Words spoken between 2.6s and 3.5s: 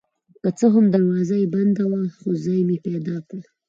مې پیدا کړ.